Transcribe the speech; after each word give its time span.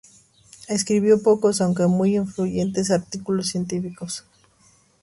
Escribió 0.67 1.21
pocos 1.21 1.61
aunque 1.61 1.85
muy 1.85 2.15
influyentes 2.15 2.89
artículos 2.89 3.49
científicos. 3.49 4.25